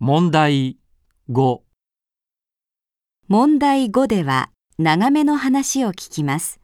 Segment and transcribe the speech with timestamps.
[0.00, 0.76] 問題
[1.28, 1.58] 5
[3.26, 6.60] 問題5では長めの話を聞きます。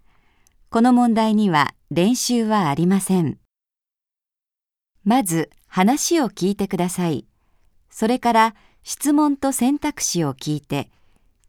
[0.70, 3.38] この問題には練習はありません。
[5.02, 7.26] まず話を聞いてください。
[7.90, 10.92] それから質問と選択肢を聞いて、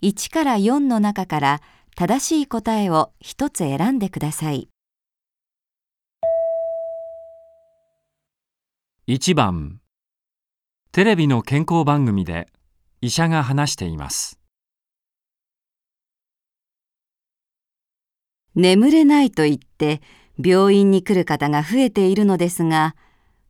[0.02, 1.61] 1から4の中から
[1.95, 4.70] 正しい答えを一つ選んでください。
[9.07, 9.81] 1番
[10.95, 12.48] テレビの健康番組で
[13.02, 14.40] 医者が話しています。
[18.55, 20.02] 眠れないと言って
[20.41, 22.95] 病院に来る方が増えているのですが、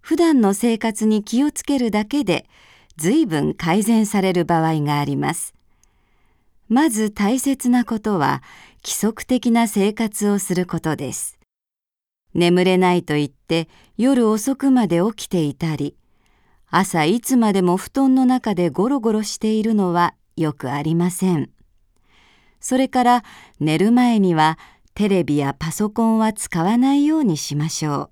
[0.01, 2.47] 普段の生活に気をつけるだけで
[2.97, 5.53] 随分改善される場合があります。
[6.67, 8.41] まず大切なことは
[8.83, 11.37] 規則的な生活をすることです。
[12.33, 15.95] 眠れないと言って夜遅くまで起きていたり、
[16.77, 21.49] 朝いつまでも布団の中でゴロゴロしているのはよくありません。
[22.59, 23.23] それから
[23.61, 24.59] 寝る前には
[24.93, 28.11] テレビやパソコンは使わないようにしましょ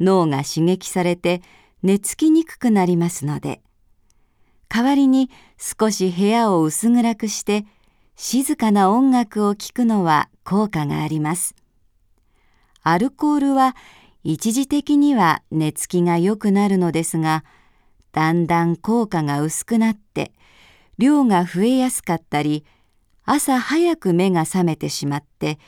[0.00, 0.04] う。
[0.04, 1.40] 脳が刺激されて
[1.82, 3.62] 寝つきにくくなりますので。
[4.68, 7.64] 代わりに少し部屋を薄暗くして
[8.16, 11.54] 静かな音楽を聴くのは効果があります。
[12.82, 13.74] アルコールは
[14.24, 17.44] 一時的には寝つきが良くなるのですが、
[18.12, 20.32] だんだん効果が薄くなって
[20.98, 22.64] 量が増えやすかったり、
[23.24, 25.58] 朝早く目が覚めてしまって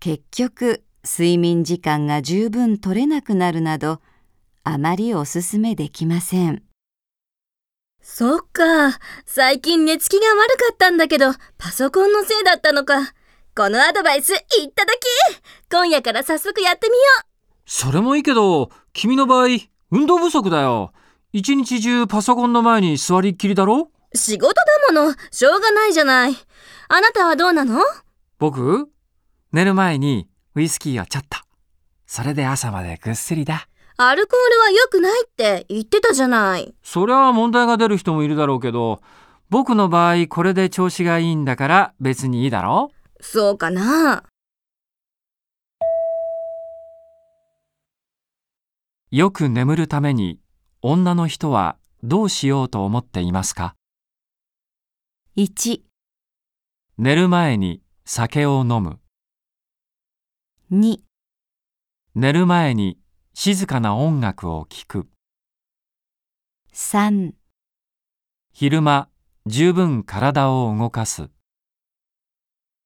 [0.00, 4.00] 結局睡眠時間が十分取れなくなるなど
[4.64, 6.62] あまりおすすめできません。
[8.02, 8.98] そっか。
[9.26, 13.12] 最近寝つきが悪かったんだけど、パソコンのせいだったのか。
[13.56, 14.98] このアドバイスいただき
[15.70, 17.00] 今夜から早速やってみよ
[17.66, 19.48] それもいいけど、君の場合、
[19.90, 20.92] 運動不足だよ。
[21.38, 23.92] 一日中パソコンの前に座りっきりだろ？
[24.12, 26.34] う仕事だもの、しょうがないじゃない。
[26.88, 27.80] あなたはどうなの？
[28.40, 28.88] 僕
[29.52, 30.26] 寝る前に
[30.56, 31.38] ウイスキーをちょっと。
[32.06, 33.68] それで朝までぐっすりだ。
[33.98, 36.74] アルコールは良くないって言ってたじゃない。
[36.82, 39.00] そりゃ問題が出る人もいるだろうけど、
[39.48, 42.90] 僕の場合これで調子がいいんだから別にいいだろ？
[43.20, 44.24] そうかな。
[49.12, 50.40] よく眠るために
[50.80, 53.74] 女の人はどうしようと思っていますか
[55.36, 55.80] ？1、
[56.98, 59.00] 寝る前に酒を飲む。
[60.70, 61.00] 2、
[62.14, 62.96] 寝る前に
[63.34, 65.08] 静かな音楽を聴く。
[66.72, 67.32] 3、
[68.52, 69.08] 昼間
[69.46, 71.28] 十分体を動かす。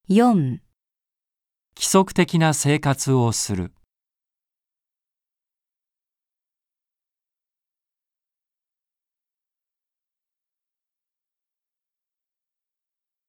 [0.09, 0.60] 4規
[1.76, 3.74] 則的な生活をする。